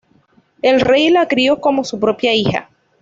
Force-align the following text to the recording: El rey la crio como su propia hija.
El 0.63 0.81
rey 0.81 1.11
la 1.11 1.27
crio 1.27 1.61
como 1.61 1.83
su 1.83 1.99
propia 1.99 2.33
hija. 2.33 2.71